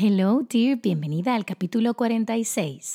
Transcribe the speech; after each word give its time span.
Hello, 0.00 0.46
dear, 0.48 0.78
bienvenida 0.80 1.34
al 1.34 1.44
capítulo 1.44 1.92
46. 1.94 2.94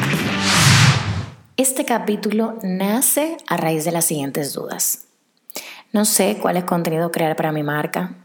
Este 1.61 1.85
capítulo 1.85 2.57
nace 2.63 3.37
a 3.45 3.55
raíz 3.55 3.85
de 3.85 3.91
las 3.91 4.05
siguientes 4.05 4.51
dudas. 4.51 5.05
No 5.93 6.05
sé 6.05 6.39
cuál 6.41 6.57
es 6.57 6.63
contenido 6.63 7.11
crear 7.11 7.35
para 7.35 7.51
mi 7.51 7.61
marca. 7.61 8.15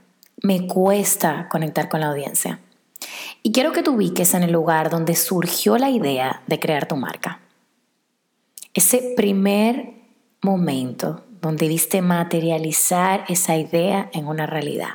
Me 0.43 0.67
cuesta 0.67 1.47
conectar 1.51 1.91
con 1.91 2.01
la 2.01 2.07
audiencia. 2.07 2.61
Y 3.43 3.53
quiero 3.53 3.73
que 3.73 3.83
te 3.83 3.91
ubiques 3.91 4.33
en 4.33 4.43
el 4.43 4.53
lugar 4.53 4.89
donde 4.89 5.15
surgió 5.17 5.77
la 5.77 5.91
idea 5.91 6.45
de 6.47 6.59
crear 6.59 6.89
tu 6.89 6.97
marca. 6.97 7.41
Ese 8.73 9.13
primer 9.19 9.93
momento 10.41 11.23
donde 11.43 11.69
viste 11.69 12.01
materializar 12.01 13.27
esa 13.29 13.55
idea 13.55 14.09
en 14.15 14.29
una 14.29 14.47
realidad. 14.47 14.95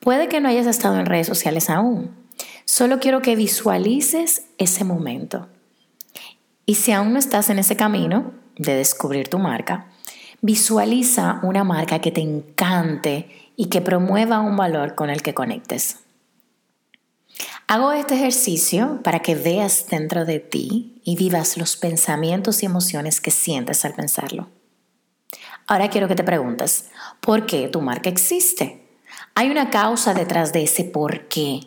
Puede 0.00 0.28
que 0.28 0.42
no 0.42 0.50
hayas 0.50 0.66
estado 0.66 1.00
en 1.00 1.06
redes 1.06 1.28
sociales 1.28 1.70
aún. 1.70 2.14
Solo 2.66 3.00
quiero 3.00 3.22
que 3.22 3.36
visualices 3.36 4.48
ese 4.58 4.84
momento 4.84 5.48
y 6.66 6.74
si 6.76 6.92
aún 6.92 7.12
no 7.12 7.18
estás 7.18 7.50
en 7.50 7.58
ese 7.58 7.76
camino 7.76 8.32
de 8.56 8.74
descubrir 8.74 9.28
tu 9.28 9.38
marca, 9.38 9.86
visualiza 10.40 11.40
una 11.42 11.64
marca 11.64 12.00
que 12.00 12.10
te 12.10 12.20
encante 12.20 13.52
y 13.56 13.66
que 13.66 13.80
promueva 13.80 14.40
un 14.40 14.56
valor 14.56 14.94
con 14.94 15.10
el 15.10 15.22
que 15.22 15.34
conectes. 15.34 15.98
Hago 17.66 17.92
este 17.92 18.14
ejercicio 18.14 19.00
para 19.02 19.20
que 19.20 19.34
veas 19.34 19.86
dentro 19.88 20.24
de 20.24 20.40
ti 20.40 21.00
y 21.04 21.16
vivas 21.16 21.56
los 21.56 21.76
pensamientos 21.76 22.62
y 22.62 22.66
emociones 22.66 23.20
que 23.20 23.30
sientes 23.30 23.84
al 23.84 23.94
pensarlo. 23.94 24.48
Ahora 25.66 25.88
quiero 25.88 26.08
que 26.08 26.14
te 26.14 26.24
preguntes, 26.24 26.90
¿por 27.20 27.46
qué 27.46 27.68
tu 27.68 27.80
marca 27.80 28.10
existe? 28.10 28.82
Hay 29.34 29.50
una 29.50 29.70
causa 29.70 30.12
detrás 30.12 30.52
de 30.52 30.64
ese 30.64 30.84
por 30.84 31.28
qué. 31.28 31.60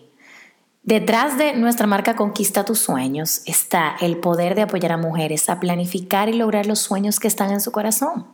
Detrás 0.86 1.40
de 1.40 1.54
nuestra 1.54 1.88
marca 1.88 2.16
Conquista 2.16 2.64
tus 2.64 2.78
sueños 2.78 3.42
está 3.48 3.96
el 4.02 4.18
poder 4.18 4.54
de 4.54 4.62
apoyar 4.62 4.92
a 4.92 4.98
mujeres 4.98 5.50
a 5.50 5.60
planificar 5.60 6.30
y 6.30 6.34
lograr 6.34 6.68
los 6.68 6.78
sueños 6.78 7.20
que 7.20 7.28
están 7.28 7.50
en 7.52 7.60
su 7.60 7.72
corazón. 7.72 8.28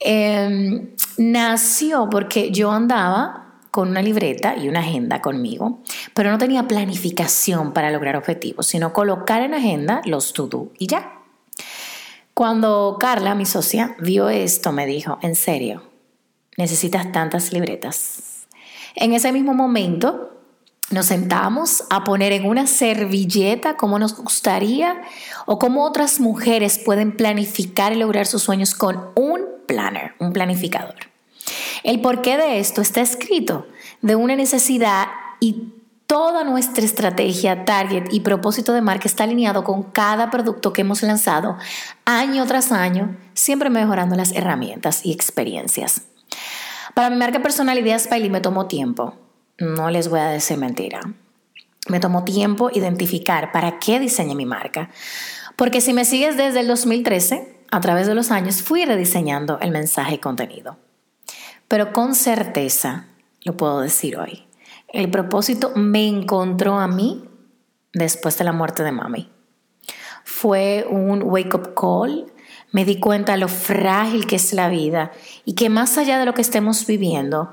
Em, 0.00 0.88
nació 1.18 2.08
porque 2.08 2.50
yo 2.52 2.70
andaba 2.70 3.58
con 3.70 3.90
una 3.90 4.00
libreta 4.00 4.56
y 4.56 4.70
una 4.70 4.80
agenda 4.80 5.20
conmigo, 5.20 5.80
pero 6.14 6.30
no 6.30 6.38
tenía 6.38 6.66
planificación 6.66 7.74
para 7.74 7.90
lograr 7.90 8.16
objetivos, 8.16 8.66
sino 8.66 8.94
colocar 8.94 9.42
en 9.42 9.52
agenda 9.52 10.00
los 10.06 10.32
to-do 10.32 10.72
y 10.78 10.86
ya. 10.86 11.18
Cuando 12.32 12.96
Carla, 12.98 13.34
mi 13.34 13.44
socia, 13.44 13.94
vio 14.00 14.30
esto, 14.30 14.72
me 14.72 14.86
dijo, 14.86 15.18
en 15.20 15.34
serio, 15.34 15.82
necesitas 16.56 17.12
tantas 17.12 17.52
libretas. 17.52 18.46
En 18.94 19.12
ese 19.12 19.32
mismo 19.32 19.52
momento, 19.52 20.31
nos 20.92 21.06
sentamos 21.06 21.84
a 21.90 22.04
poner 22.04 22.32
en 22.32 22.46
una 22.46 22.66
servilleta 22.66 23.76
cómo 23.76 23.98
nos 23.98 24.16
gustaría 24.16 25.00
o 25.46 25.58
cómo 25.58 25.84
otras 25.84 26.20
mujeres 26.20 26.78
pueden 26.78 27.16
planificar 27.16 27.92
y 27.92 27.96
lograr 27.96 28.26
sus 28.26 28.42
sueños 28.42 28.74
con 28.74 29.10
un 29.14 29.40
planner, 29.66 30.14
un 30.18 30.32
planificador. 30.32 30.94
El 31.82 32.00
porqué 32.00 32.36
de 32.36 32.60
esto 32.60 32.80
está 32.80 33.00
escrito 33.00 33.66
de 34.02 34.16
una 34.16 34.36
necesidad 34.36 35.08
y 35.40 35.72
toda 36.06 36.44
nuestra 36.44 36.84
estrategia, 36.84 37.64
target 37.64 38.12
y 38.12 38.20
propósito 38.20 38.72
de 38.72 38.82
marca 38.82 39.08
está 39.08 39.24
alineado 39.24 39.64
con 39.64 39.82
cada 39.82 40.30
producto 40.30 40.72
que 40.72 40.82
hemos 40.82 41.02
lanzado 41.02 41.56
año 42.04 42.46
tras 42.46 42.70
año, 42.70 43.16
siempre 43.34 43.70
mejorando 43.70 44.14
las 44.14 44.32
herramientas 44.32 45.06
y 45.06 45.12
experiencias. 45.12 46.02
Para 46.94 47.08
mi 47.08 47.16
marca 47.16 47.40
personal 47.40 47.78
Ideas 47.78 48.08
Bailey 48.10 48.28
me 48.28 48.42
tomó 48.42 48.66
tiempo 48.66 49.14
no 49.62 49.90
les 49.90 50.08
voy 50.08 50.20
a 50.20 50.26
decir 50.26 50.58
mentira. 50.58 51.00
Me 51.88 52.00
tomó 52.00 52.24
tiempo 52.24 52.70
identificar 52.72 53.52
para 53.52 53.78
qué 53.78 53.98
diseñé 53.98 54.34
mi 54.34 54.46
marca. 54.46 54.90
Porque 55.56 55.80
si 55.80 55.92
me 55.92 56.04
sigues 56.04 56.36
desde 56.36 56.60
el 56.60 56.68
2013, 56.68 57.64
a 57.70 57.80
través 57.80 58.06
de 58.06 58.14
los 58.14 58.30
años 58.30 58.62
fui 58.62 58.84
rediseñando 58.84 59.58
el 59.60 59.70
mensaje 59.70 60.16
y 60.16 60.18
contenido. 60.18 60.78
Pero 61.68 61.92
con 61.92 62.14
certeza, 62.14 63.06
lo 63.44 63.56
puedo 63.56 63.80
decir 63.80 64.18
hoy, 64.18 64.46
el 64.88 65.10
propósito 65.10 65.72
me 65.74 66.06
encontró 66.06 66.78
a 66.78 66.86
mí 66.86 67.28
después 67.92 68.36
de 68.38 68.44
la 68.44 68.52
muerte 68.52 68.82
de 68.82 68.92
mami. 68.92 69.30
Fue 70.24 70.86
un 70.88 71.22
wake-up 71.22 71.74
call, 71.74 72.32
me 72.72 72.84
di 72.84 73.00
cuenta 73.00 73.36
lo 73.36 73.48
frágil 73.48 74.26
que 74.26 74.36
es 74.36 74.52
la 74.52 74.68
vida 74.68 75.12
y 75.44 75.54
que 75.54 75.68
más 75.68 75.98
allá 75.98 76.18
de 76.18 76.26
lo 76.26 76.34
que 76.34 76.42
estemos 76.42 76.86
viviendo, 76.86 77.52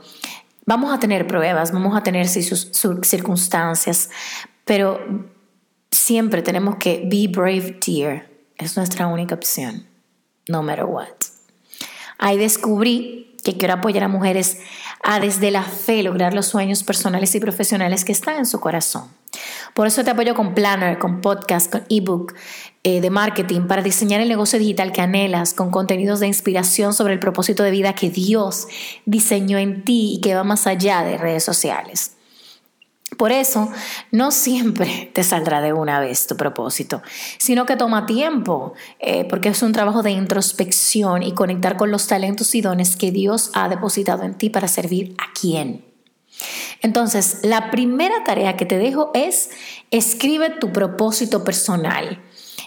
Vamos 0.69 0.94
a 0.94 1.00
tener 1.00 1.25
pruebas, 1.25 1.72
vamos 1.72 1.97
a 1.97 2.03
tener 2.03 2.28
circunstancias, 2.28 4.12
pero 4.66 5.00
siempre 5.90 6.44
tenemos 6.44 6.75
que 6.75 7.07
be 7.09 7.28
brave, 7.28 7.80
dear. 7.84 8.30
Es 8.56 8.78
nuestra 8.78 9.07
única 9.07 9.34
opción, 9.34 9.88
no 10.47 10.62
matter 10.62 10.85
what. 10.85 11.07
Ahí 12.19 12.38
descubrí 12.38 13.35
que 13.44 13.57
quiero 13.57 13.74
apoyar 13.74 14.03
a 14.03 14.07
mujeres 14.09 14.59
a 15.02 15.19
desde 15.19 15.50
la 15.50 15.63
fe 15.63 16.03
lograr 16.03 16.35
los 16.35 16.46
sueños 16.46 16.84
personales 16.84 17.34
y 17.34 17.40
profesionales 17.40 18.06
que 18.06 18.12
están 18.12 18.38
en 18.38 18.46
su 18.46 18.59
corazón. 18.59 19.09
Por 19.74 19.88
eso 19.88 20.03
te 20.03 20.12
apoyo 20.12 20.35
con 20.35 20.53
planner, 20.53 20.97
con 20.97 21.22
podcast, 21.22 21.72
con 21.72 21.85
ebook 21.90 22.34
eh, 22.84 23.02
de 23.02 23.09
marketing 23.09 23.62
para 23.68 23.81
diseñar 23.81 24.22
el 24.22 24.30
negocio 24.30 24.59
digital 24.59 24.91
que 24.91 25.02
anhelas, 25.02 25.53
con 25.53 25.72
contenidos 25.72 26.19
de 26.19 26.28
inspiración 26.28 26.94
sobre 26.94 27.13
el 27.13 27.19
propósito 27.19 27.63
de 27.63 27.72
vida 27.72 27.94
que 27.94 28.09
Dios 28.09 28.68
diseñó 29.06 29.57
en 29.57 29.84
ti 29.84 30.16
y 30.16 30.22
que 30.22 30.35
va 30.35 30.44
más 30.44 30.68
allá 30.68 31.03
de 31.03 31.18
redes 31.18 31.44
sociales. 31.44 32.13
Por 33.18 33.31
eso, 33.31 33.69
no 34.12 34.31
siempre 34.31 35.12
te 35.13 35.24
saldrá 35.24 35.62
de 35.62 35.74
una 35.74 36.00
vez 36.00 36.28
tu 36.28 36.38
propósito, 36.38 37.01
sino 37.38 37.66
que 37.66 37.75
toma 37.75 38.06
tiempo, 38.06 38.74
eh, 39.00 39.25
porque 39.25 39.50
es 39.50 39.62
un 39.62 39.74
trabajo 39.74 40.03
de 40.03 40.12
introspección 40.12 41.24
y 41.24 41.34
conectar 41.34 41.75
con 41.75 41.91
los 41.91 42.07
talentos 42.07 42.56
y 42.56 42.62
dones 42.62 42.96
que 42.96 43.12
Dios 43.12 43.51
ha 43.53 43.68
depositado 43.68 44.24
en 44.24 44.36
ti 44.36 44.50
para 44.50 44.68
servir 44.68 45.16
a 45.18 45.34
quién. 45.40 45.89
Entonces, 46.82 47.40
la 47.44 47.72
primera 47.72 48.24
tarea 48.24 48.56
que 48.56 48.66
te 48.66 48.78
dejo 48.78 49.12
es 49.14 49.50
escribe 49.92 50.50
tu 50.50 50.72
propósito 50.72 51.44
personal, 51.44 52.22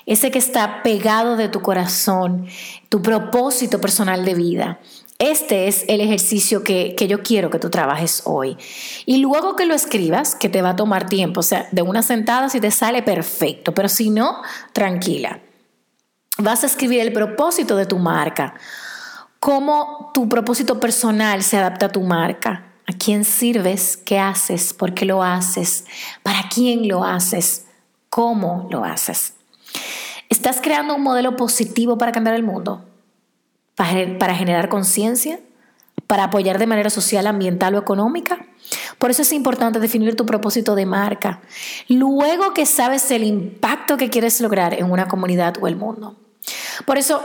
ese 0.07 0.31
que 0.31 0.39
está 0.39 0.83
pegado 0.83 1.37
de 1.37 1.49
tu 1.49 1.63
corazón, 1.63 2.47
tu 2.89 3.03
propósito 3.03 3.81
personal 3.81 4.25
de 4.25 4.35
vida. 4.35 4.81
Este 5.19 5.69
es 5.69 5.85
el 5.87 6.01
ejercicio 6.01 6.65
que, 6.65 6.97
yo 7.09 7.23
quiero 7.23 7.49
que 7.49 7.61
tú 7.61 7.71
trabajes 7.71 8.23
hoy. 8.25 8.57
Y 9.07 9.19
luego 9.19 9.55
que 9.55 9.67
lo 9.67 9.75
escribas, 9.75 10.35
que 10.35 10.49
te 10.49 10.63
va 10.63 10.71
a 10.71 10.77
tomar 10.77 11.07
tiempo, 11.07 11.41
o 11.41 11.45
sea, 11.45 11.69
de 11.71 11.83
una 11.83 12.03
sentada 12.03 12.49
si 12.49 12.59
te 12.61 12.73
sale 12.73 13.05
perfecto, 13.05 13.73
pero 13.73 13.89
si 13.89 14.11
no, 14.11 14.43
tranquila. 14.73 15.39
Vas 16.39 16.65
a 16.65 16.67
escribir 16.67 17.01
el 17.01 17.13
propósito 17.13 17.77
de 17.77 17.87
tu 17.87 17.99
marca, 17.99 18.55
cómo 19.39 20.11
tu 20.13 20.29
propósito 20.29 20.81
personal 20.81 21.45
se 21.45 21.57
adapta 21.57 21.87
a 21.87 21.93
tu 21.93 22.01
marca, 22.01 22.72
a 22.93 22.99
quién 22.99 23.25
sirves, 23.25 23.97
qué 23.97 24.19
haces, 24.19 24.73
por 24.75 24.95
qué 24.95 25.05
lo 25.05 25.23
haces, 25.23 25.85
para 26.23 26.49
quién 26.49 26.89
lo 26.89 27.05
haces, 27.05 27.67
cómo 28.11 28.69
lo 28.71 28.85
haces. 28.85 29.35
¿Estás 30.29 30.61
creando 30.61 30.95
un 30.95 31.03
modelo 31.03 31.37
positivo 31.37 31.99
para 31.99 32.13
cambiar 32.13 32.37
el 32.37 32.43
mundo? 32.43 32.85
¿Para 33.75 34.35
generar 34.35 34.69
conciencia? 34.69 35.41
¿Para 36.07 36.25
apoyar 36.25 36.59
de 36.59 36.67
manera 36.67 36.91
social, 36.91 37.27
ambiental 37.27 37.75
o 37.75 37.79
económica? 37.79 38.47
Por 38.99 39.11
eso 39.11 39.23
es 39.23 39.33
importante 39.33 39.81
definir 39.81 40.15
tu 40.15 40.27
propósito 40.27 40.75
de 40.75 40.87
marca. 40.87 41.41
Luego 41.89 42.55
que 42.55 42.67
sabes 42.67 43.11
el 43.11 43.25
impacto 43.25 43.97
que 43.97 44.11
quieres 44.11 44.41
lograr 44.41 44.75
en 44.75 44.91
una 44.91 45.09
comunidad 45.09 45.55
o 45.61 45.67
el 45.67 45.77
mundo. 45.77 46.17
Por 46.87 46.99
eso 46.99 47.23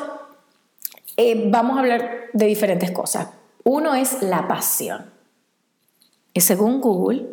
eh, 1.17 1.49
vamos 1.49 1.77
a 1.77 1.81
hablar 1.81 2.27
de 2.33 2.45
diferentes 2.45 2.91
cosas. 2.91 3.29
Uno 3.63 3.93
es 3.93 4.21
la 4.21 4.47
pasión 4.47 5.16
según 6.41 6.81
Google, 6.81 7.27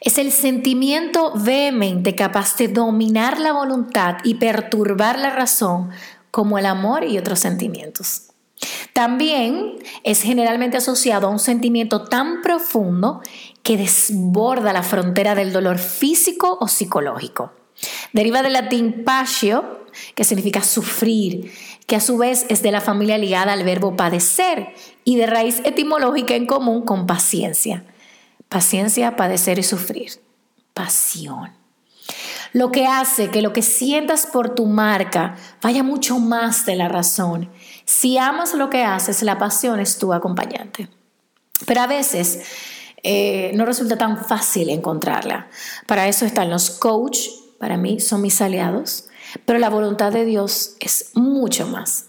es 0.00 0.18
el 0.18 0.32
sentimiento 0.32 1.32
vehemente 1.34 2.14
capaz 2.14 2.56
de 2.56 2.68
dominar 2.68 3.40
la 3.40 3.52
voluntad 3.52 4.16
y 4.22 4.34
perturbar 4.34 5.18
la 5.18 5.30
razón, 5.30 5.90
como 6.30 6.58
el 6.58 6.66
amor 6.66 7.04
y 7.04 7.16
otros 7.16 7.38
sentimientos. 7.38 8.28
También 8.92 9.76
es 10.02 10.22
generalmente 10.22 10.76
asociado 10.76 11.26
a 11.26 11.30
un 11.30 11.38
sentimiento 11.38 12.04
tan 12.04 12.42
profundo 12.42 13.20
que 13.62 13.76
desborda 13.76 14.72
la 14.72 14.82
frontera 14.82 15.34
del 15.34 15.52
dolor 15.52 15.78
físico 15.78 16.58
o 16.60 16.68
psicológico. 16.68 17.52
Deriva 18.12 18.42
del 18.42 18.52
latín 18.52 19.04
patio, 19.04 19.86
que 20.14 20.24
significa 20.24 20.62
sufrir, 20.62 21.52
que 21.86 21.96
a 21.96 22.00
su 22.00 22.18
vez 22.18 22.46
es 22.48 22.62
de 22.62 22.72
la 22.72 22.80
familia 22.80 23.18
ligada 23.18 23.52
al 23.52 23.64
verbo 23.64 23.96
padecer 23.96 24.74
y 25.04 25.16
de 25.16 25.26
raíz 25.26 25.60
etimológica 25.64 26.34
en 26.34 26.46
común 26.46 26.82
con 26.82 27.06
paciencia. 27.06 27.84
Paciencia, 28.48 29.16
padecer 29.16 29.58
y 29.58 29.62
sufrir. 29.62 30.12
Pasión. 30.72 31.52
Lo 32.52 32.70
que 32.70 32.86
hace 32.86 33.30
que 33.30 33.42
lo 33.42 33.52
que 33.52 33.62
sientas 33.62 34.26
por 34.26 34.54
tu 34.54 34.66
marca 34.66 35.36
vaya 35.60 35.82
mucho 35.82 36.18
más 36.18 36.66
de 36.66 36.76
la 36.76 36.88
razón. 36.88 37.50
Si 37.84 38.16
amas 38.16 38.54
lo 38.54 38.70
que 38.70 38.84
haces, 38.84 39.22
la 39.22 39.38
pasión 39.38 39.80
es 39.80 39.98
tu 39.98 40.12
acompañante. 40.12 40.88
Pero 41.66 41.80
a 41.80 41.86
veces 41.86 42.42
eh, 43.02 43.52
no 43.54 43.66
resulta 43.66 43.98
tan 43.98 44.24
fácil 44.24 44.70
encontrarla. 44.70 45.48
Para 45.86 46.06
eso 46.08 46.24
están 46.24 46.50
los 46.50 46.70
coach, 46.70 47.18
para 47.58 47.76
mí 47.76 48.00
son 48.00 48.22
mis 48.22 48.40
aliados, 48.40 49.08
pero 49.44 49.58
la 49.58 49.68
voluntad 49.68 50.12
de 50.12 50.24
Dios 50.24 50.76
es 50.80 51.10
mucho 51.14 51.66
más. 51.66 52.06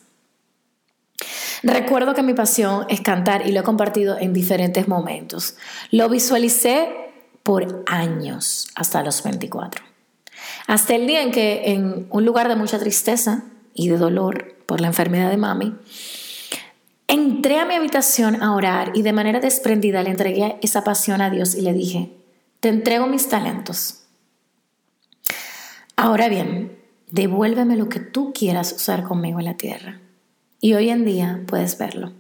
Recuerdo 1.65 2.13
que 2.13 2.21
mi 2.21 2.35
pasión 2.35 2.85
es 2.89 3.01
cantar 3.01 3.47
y 3.47 3.51
lo 3.51 3.61
he 3.61 3.63
compartido 3.63 4.19
en 4.19 4.33
diferentes 4.33 4.87
momentos. 4.87 5.55
Lo 5.89 6.07
visualicé 6.09 6.89
por 7.41 7.83
años, 7.87 8.67
hasta 8.75 9.01
los 9.01 9.23
24. 9.23 9.83
Hasta 10.67 10.93
el 10.93 11.07
día 11.07 11.23
en 11.23 11.31
que 11.31 11.71
en 11.71 12.05
un 12.11 12.23
lugar 12.23 12.49
de 12.49 12.55
mucha 12.55 12.77
tristeza 12.77 13.45
y 13.73 13.89
de 13.89 13.97
dolor 13.97 14.57
por 14.67 14.79
la 14.79 14.85
enfermedad 14.85 15.31
de 15.31 15.37
mami, 15.37 15.73
entré 17.07 17.57
a 17.57 17.65
mi 17.65 17.73
habitación 17.73 18.43
a 18.43 18.53
orar 18.53 18.91
y 18.93 19.01
de 19.01 19.13
manera 19.13 19.39
desprendida 19.39 20.03
le 20.03 20.11
entregué 20.11 20.59
esa 20.61 20.83
pasión 20.83 21.19
a 21.19 21.31
Dios 21.31 21.55
y 21.55 21.61
le 21.61 21.73
dije, 21.73 22.11
te 22.59 22.69
entrego 22.69 23.07
mis 23.07 23.27
talentos. 23.27 24.03
Ahora 25.95 26.29
bien, 26.29 26.77
devuélveme 27.09 27.75
lo 27.75 27.89
que 27.89 28.01
tú 28.01 28.33
quieras 28.33 28.71
usar 28.71 29.03
conmigo 29.03 29.39
en 29.39 29.45
la 29.45 29.57
tierra. 29.57 29.99
Y 30.65 30.73
hoy 30.73 30.89
en 30.89 31.05
día 31.05 31.43
puedes 31.45 31.77
verlo. 31.77 32.11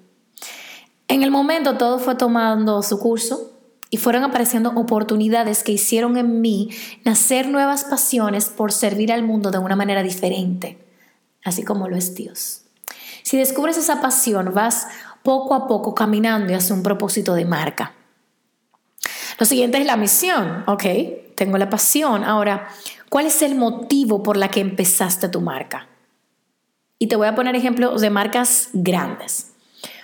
En 1.07 1.23
el 1.23 1.31
momento 1.31 1.77
todo 1.77 1.97
fue 1.97 2.13
tomando 2.13 2.83
su 2.83 2.99
curso 2.99 3.57
y 3.89 3.97
fueron 3.97 4.23
apareciendo 4.23 4.69
oportunidades 4.75 5.63
que 5.63 5.71
hicieron 5.71 6.15
en 6.15 6.41
mí 6.41 6.69
nacer 7.03 7.47
nuevas 7.47 7.85
pasiones 7.85 8.49
por 8.49 8.71
servir 8.71 9.11
al 9.11 9.23
mundo 9.23 9.49
de 9.49 9.57
una 9.57 9.75
manera 9.75 10.03
diferente, 10.03 10.77
así 11.43 11.63
como 11.63 11.87
lo 11.87 11.95
es 11.95 12.13
Dios. 12.13 12.65
Si 13.23 13.35
descubres 13.35 13.77
esa 13.77 13.99
pasión, 13.99 14.53
vas 14.53 14.89
poco 15.23 15.55
a 15.55 15.67
poco 15.67 15.95
caminando 15.95 16.55
hacia 16.55 16.75
un 16.75 16.83
propósito 16.83 17.33
de 17.33 17.45
marca. 17.45 17.93
Lo 19.39 19.47
siguiente 19.47 19.79
es 19.79 19.87
la 19.87 19.97
misión, 19.97 20.65
¿ok? 20.67 20.83
Tengo 21.35 21.57
la 21.57 21.71
pasión. 21.71 22.23
Ahora, 22.23 22.67
¿cuál 23.09 23.25
es 23.25 23.41
el 23.41 23.55
motivo 23.55 24.21
por 24.21 24.37
la 24.37 24.49
que 24.49 24.59
empezaste 24.59 25.29
tu 25.29 25.41
marca? 25.41 25.87
Y 26.97 27.07
te 27.07 27.15
voy 27.15 27.27
a 27.27 27.35
poner 27.35 27.55
ejemplos 27.55 28.01
de 28.01 28.09
marcas 28.09 28.69
grandes. 28.73 29.51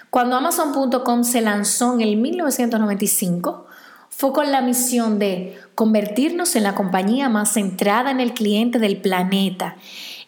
Cuando 0.09 0.35
Amazon.com 0.35 1.23
se 1.23 1.41
lanzó 1.41 1.93
en 1.93 2.01
el 2.01 2.17
1995, 2.17 3.65
fue 4.09 4.33
con 4.33 4.51
la 4.51 4.61
misión 4.61 5.17
de 5.19 5.57
convertirnos 5.73 6.55
en 6.55 6.63
la 6.63 6.75
compañía 6.75 7.29
más 7.29 7.53
centrada 7.53 8.11
en 8.11 8.19
el 8.19 8.33
cliente 8.33 8.77
del 8.77 8.97
planeta, 8.97 9.77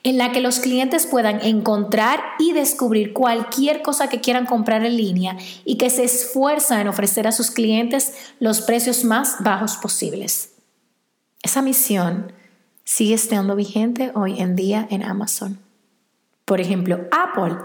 en 0.03 0.17
la 0.17 0.31
que 0.31 0.41
los 0.41 0.59
clientes 0.59 1.05
puedan 1.05 1.41
encontrar 1.41 2.21
y 2.39 2.53
descubrir 2.53 3.13
cualquier 3.13 3.81
cosa 3.81 4.07
que 4.07 4.21
quieran 4.21 4.45
comprar 4.45 4.85
en 4.85 4.97
línea 4.97 5.37
y 5.65 5.75
que 5.75 5.89
se 5.89 6.05
esfuerza 6.05 6.79
en 6.79 6.87
ofrecer 6.87 7.27
a 7.27 7.33
sus 7.33 7.51
clientes 7.51 8.13
los 8.39 8.61
precios 8.61 9.03
más 9.03 9.35
bajos 9.41 9.75
posibles. 9.75 10.53
Esa 11.43 11.61
misión 11.61 12.31
sigue 12.85 13.13
estando 13.13 13.55
vigente 13.55 14.11
hoy 14.15 14.39
en 14.39 14.55
día 14.55 14.87
en 14.89 15.03
Amazon. 15.03 15.59
Por 16.45 16.59
ejemplo, 16.59 17.07
Apple 17.11 17.55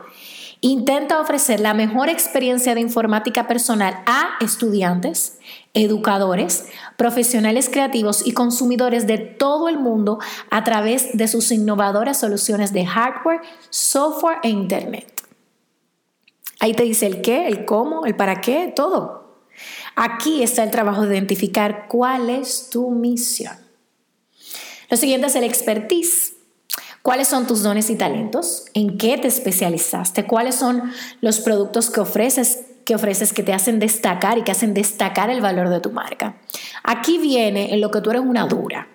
intenta 0.61 1.21
ofrecer 1.21 1.61
la 1.61 1.75
mejor 1.75 2.09
experiencia 2.09 2.75
de 2.75 2.81
informática 2.81 3.47
personal 3.47 4.03
a 4.07 4.37
estudiantes, 4.41 5.39
educadores, 5.75 6.67
profesionales 6.97 7.69
creativos 7.69 8.27
y 8.27 8.33
consumidores 8.33 9.07
de 9.07 9.19
todo 9.19 9.69
el 9.69 9.79
mundo 9.79 10.19
a 10.51 10.65
través 10.65 11.17
de 11.17 11.29
sus 11.29 11.51
innovadoras 11.51 12.21
soluciones 12.21 12.73
de 12.73 12.87
hardware, 12.87 13.41
software 13.71 14.39
e 14.43 14.49
Internet. 14.49 15.13
Ahí 16.61 16.75
te 16.75 16.83
dice 16.83 17.07
el 17.07 17.21
qué, 17.21 17.47
el 17.47 17.65
cómo, 17.65 18.05
el 18.05 18.17
para 18.17 18.41
qué, 18.41 18.73
todo. 18.75 19.43
Aquí 19.95 20.43
está 20.43 20.63
el 20.63 20.71
trabajo 20.71 21.03
de 21.03 21.15
identificar 21.15 21.87
cuál 21.89 22.31
es 22.31 22.71
tu 22.71 22.91
misión. 22.91 23.57
Lo 24.91 24.97
siguiente 24.97 25.27
es 25.27 25.37
el 25.37 25.45
expertise. 25.45 26.38
¿Cuáles 27.03 27.29
son 27.29 27.47
tus 27.47 27.63
dones 27.63 27.91
y 27.91 27.97
talentos? 27.97 28.67
¿En 28.75 28.99
qué 28.99 29.19
te 29.19 29.29
especializaste? 29.29 30.27
¿Cuáles 30.27 30.57
son 30.57 30.93
los 31.21 31.41
productos 31.41 31.91
que 31.91 32.01
ofreces 32.01 32.65
que 32.85 32.95
ofreces 32.95 33.35
que 33.35 33.43
te 33.43 33.53
hacen 33.53 33.81
destacar 33.81 34.39
y 34.39 34.43
que 34.45 34.51
hacen 34.51 34.73
destacar 34.73 35.29
el 35.29 35.43
valor 35.43 35.69
de 35.69 35.81
tu 35.81 35.91
marca? 35.91 36.37
Aquí 36.83 37.19
viene 37.19 37.75
en 37.75 37.81
lo 37.83 37.91
que 37.91 38.01
tú 38.01 38.11
eres 38.11 38.23
una 38.23 38.47
dura. 38.47 38.89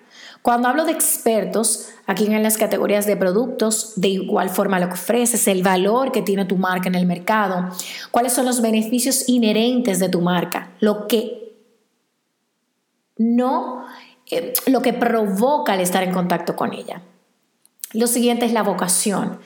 Cuando 0.44 0.68
hablo 0.68 0.84
de 0.84 0.92
expertos, 0.92 1.88
aquí 2.06 2.26
en 2.26 2.42
las 2.42 2.58
categorías 2.58 3.06
de 3.06 3.16
productos, 3.16 3.94
de 3.96 4.08
igual 4.08 4.50
forma 4.50 4.78
lo 4.78 4.88
que 4.88 4.94
ofreces, 4.94 5.48
el 5.48 5.62
valor 5.62 6.12
que 6.12 6.20
tiene 6.20 6.44
tu 6.44 6.56
marca 6.56 6.88
en 6.88 6.96
el 6.96 7.06
mercado, 7.06 7.70
cuáles 8.10 8.34
son 8.34 8.44
los 8.44 8.60
beneficios 8.60 9.26
inherentes 9.26 10.00
de 10.00 10.10
tu 10.10 10.20
marca, 10.20 10.72
lo 10.80 11.06
que 11.06 11.56
no, 13.16 13.86
eh, 14.30 14.52
lo 14.66 14.82
que 14.82 14.92
provoca 14.92 15.74
el 15.74 15.80
estar 15.80 16.02
en 16.02 16.12
contacto 16.12 16.56
con 16.56 16.74
ella. 16.74 17.00
Lo 17.94 18.06
siguiente 18.06 18.44
es 18.44 18.52
la 18.52 18.62
vocación. 18.62 19.38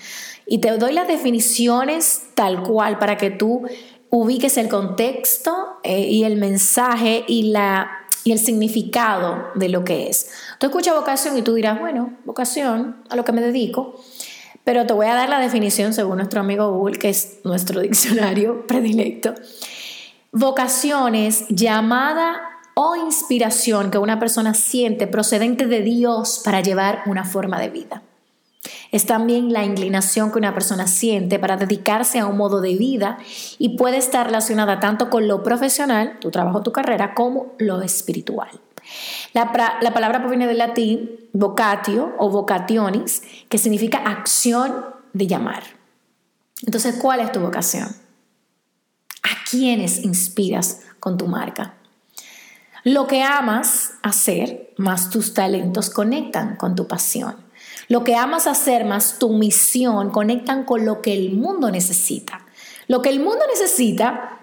Y 0.46 0.58
te 0.58 0.70
doy 0.78 0.92
las 0.92 1.06
definiciones 1.06 2.22
tal 2.34 2.62
cual 2.62 2.98
para 2.98 3.16
que 3.16 3.30
tú 3.30 3.66
ubiques 4.10 4.56
el 4.56 4.68
contexto 4.68 5.54
eh, 5.82 6.00
y 6.00 6.24
el 6.24 6.36
mensaje 6.36 7.24
y, 7.28 7.50
la, 7.50 7.90
y 8.24 8.32
el 8.32 8.38
significado 8.38 9.48
de 9.54 9.68
lo 9.68 9.84
que 9.84 10.08
es. 10.08 10.30
Tú 10.58 10.66
escuchas 10.66 10.94
vocación 10.94 11.36
y 11.36 11.42
tú 11.42 11.54
dirás, 11.54 11.78
bueno, 11.78 12.16
vocación, 12.24 12.96
a 13.10 13.16
lo 13.16 13.24
que 13.24 13.32
me 13.32 13.42
dedico. 13.42 14.00
Pero 14.64 14.86
te 14.86 14.94
voy 14.94 15.06
a 15.06 15.14
dar 15.14 15.28
la 15.28 15.38
definición 15.38 15.92
según 15.92 16.16
nuestro 16.16 16.40
amigo 16.40 16.72
Google, 16.72 16.98
que 16.98 17.10
es 17.10 17.40
nuestro 17.44 17.80
diccionario 17.82 18.66
predilecto. 18.66 19.34
Vocación 20.32 21.14
es 21.14 21.46
llamada 21.48 22.40
o 22.74 22.96
inspiración 22.96 23.90
que 23.90 23.98
una 23.98 24.18
persona 24.18 24.54
siente 24.54 25.06
procedente 25.06 25.66
de 25.66 25.82
Dios 25.82 26.40
para 26.44 26.60
llevar 26.60 27.02
una 27.06 27.24
forma 27.24 27.58
de 27.60 27.70
vida. 27.70 28.02
Es 28.90 29.04
también 29.06 29.52
la 29.52 29.64
inclinación 29.64 30.32
que 30.32 30.38
una 30.38 30.54
persona 30.54 30.86
siente 30.86 31.38
para 31.38 31.56
dedicarse 31.56 32.18
a 32.18 32.26
un 32.26 32.38
modo 32.38 32.60
de 32.60 32.76
vida 32.76 33.18
y 33.58 33.76
puede 33.76 33.98
estar 33.98 34.26
relacionada 34.26 34.80
tanto 34.80 35.10
con 35.10 35.28
lo 35.28 35.42
profesional, 35.42 36.18
tu 36.20 36.30
trabajo, 36.30 36.62
tu 36.62 36.72
carrera, 36.72 37.14
como 37.14 37.52
lo 37.58 37.82
espiritual. 37.82 38.48
La, 39.34 39.52
palabra 39.52 40.20
proviene 40.20 40.46
del 40.46 40.58
latín 40.58 41.10
vocatio 41.32 42.14
o 42.18 42.30
vocationis, 42.30 43.22
que 43.48 43.58
significa 43.58 43.98
acción 43.98 44.86
de 45.12 45.26
llamar. 45.26 45.62
Entonces, 46.64 46.96
¿cuál 46.96 47.20
es 47.20 47.30
tu 47.30 47.40
vocación? 47.40 47.88
¿A 49.22 49.50
quiénes 49.50 50.04
inspiras 50.04 50.82
con 50.98 51.18
tu 51.18 51.26
marca? 51.26 51.74
Lo 52.84 53.06
que 53.06 53.22
amas 53.22 53.92
hacer, 54.02 54.72
más 54.78 55.10
tus 55.10 55.34
talentos 55.34 55.90
conectan 55.90 56.56
con 56.56 56.74
tu 56.74 56.86
pasión. 56.88 57.47
Lo 57.88 58.04
que 58.04 58.16
amas 58.16 58.46
hacer 58.46 58.84
más 58.84 59.18
tu 59.18 59.30
misión 59.30 60.10
conectan 60.10 60.64
con 60.64 60.84
lo 60.84 61.00
que 61.00 61.14
el 61.14 61.32
mundo 61.32 61.70
necesita. 61.70 62.44
Lo 62.86 63.00
que 63.00 63.08
el 63.08 63.18
mundo 63.18 63.44
necesita 63.50 64.38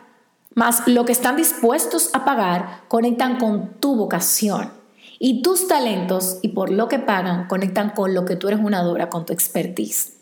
más 0.56 0.88
lo 0.88 1.06
que 1.06 1.12
están 1.12 1.36
dispuestos 1.36 2.10
a 2.14 2.25
pagar 2.25 2.82
conectan 2.88 3.38
con 3.38 3.74
tu 3.80 3.96
vocación. 3.96 4.72
Y 5.20 5.44
tus 5.44 5.68
talentos 5.68 6.40
y 6.42 6.50
por 6.50 6.72
lo 6.72 6.88
que 6.88 6.98
pagan 6.98 7.48
conectan 7.48 7.92
con 7.92 8.16
lo 8.16 8.25
que 8.25 8.36
tú 8.36 8.48
eres 8.48 8.60
una 8.60 8.82
dora, 8.82 9.10
con 9.10 9.25
tu 9.25 9.34
expertise. 9.34 10.14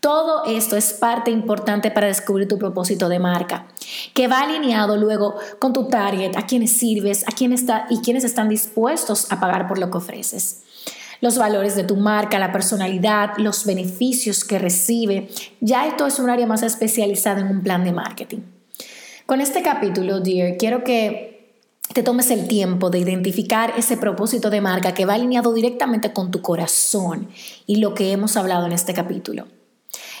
Todo 0.00 0.44
esto 0.46 0.76
es 0.76 0.94
parte 0.94 1.30
importante 1.30 1.90
para 1.90 2.06
descubrir 2.06 2.48
tu 2.48 2.58
propósito 2.58 3.08
de 3.08 3.18
marca, 3.18 3.66
que 4.12 4.26
va 4.26 4.40
alineado 4.40 4.96
luego 4.96 5.36
con 5.58 5.72
tu 5.72 5.88
target, 5.88 6.36
a 6.36 6.46
quienes 6.46 6.72
sirves, 6.72 7.26
a 7.26 7.32
quién 7.32 7.52
está 7.52 7.86
y 7.88 8.00
quienes 8.00 8.24
están 8.24 8.48
dispuestos 8.48 9.30
a 9.30 9.40
pagar 9.40 9.66
por 9.66 9.78
lo 9.78 9.90
que 9.90 9.98
ofreces 9.98 10.64
los 11.20 11.38
valores 11.38 11.76
de 11.76 11.84
tu 11.84 11.96
marca, 11.96 12.38
la 12.38 12.52
personalidad, 12.52 13.30
los 13.38 13.64
beneficios 13.64 14.44
que 14.44 14.58
recibe. 14.58 15.28
Ya 15.60 15.86
esto 15.86 16.06
es 16.06 16.18
un 16.18 16.30
área 16.30 16.46
más 16.46 16.62
especializada 16.62 17.40
en 17.40 17.48
un 17.48 17.62
plan 17.62 17.84
de 17.84 17.92
marketing. 17.92 18.38
Con 19.26 19.40
este 19.40 19.62
capítulo, 19.62 20.20
dear, 20.20 20.56
quiero 20.58 20.84
que 20.84 21.34
te 21.92 22.02
tomes 22.02 22.30
el 22.30 22.48
tiempo 22.48 22.90
de 22.90 22.98
identificar 22.98 23.72
ese 23.76 23.96
propósito 23.96 24.50
de 24.50 24.60
marca 24.60 24.94
que 24.94 25.04
va 25.04 25.14
alineado 25.14 25.52
directamente 25.52 26.12
con 26.12 26.30
tu 26.30 26.42
corazón 26.42 27.28
y 27.66 27.76
lo 27.76 27.94
que 27.94 28.12
hemos 28.12 28.36
hablado 28.36 28.66
en 28.66 28.72
este 28.72 28.94
capítulo. 28.94 29.46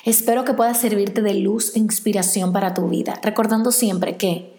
Espero 0.04 0.44
que 0.44 0.54
pueda 0.54 0.74
servirte 0.74 1.22
de 1.22 1.34
luz 1.34 1.74
e 1.74 1.78
inspiración 1.78 2.52
para 2.52 2.74
tu 2.74 2.88
vida, 2.88 3.18
recordando 3.22 3.72
siempre 3.72 4.16
que 4.16 4.54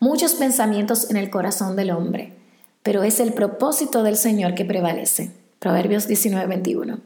muchos 0.00 0.34
pensamientos 0.34 1.10
en 1.10 1.16
el 1.16 1.30
corazón 1.30 1.76
del 1.76 1.92
hombre, 1.92 2.36
pero 2.82 3.04
es 3.04 3.20
el 3.20 3.32
propósito 3.32 4.02
del 4.02 4.16
Señor 4.16 4.54
que 4.54 4.64
prevalece. 4.64 5.39
Proverbios 5.60 6.08
19, 6.08 6.46
21. 6.46 6.98